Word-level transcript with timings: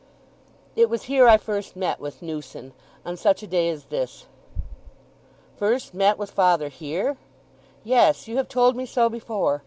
"It 0.75 0.89
was 0.89 1.03
here 1.03 1.27
I 1.27 1.37
first 1.37 1.75
met 1.75 1.99
with 1.99 2.23
Newson—on 2.23 3.17
such 3.17 3.43
a 3.43 3.47
day 3.47 3.69
as 3.69 3.83
this." 3.85 4.25
"First 5.55 5.93
met 5.93 6.17
with 6.17 6.31
father 6.31 6.69
here? 6.69 7.17
Yes, 7.83 8.27
you 8.27 8.37
have 8.37 8.49
told 8.49 8.75
me 8.75 8.87
so 8.87 9.09
before. 9.09 9.59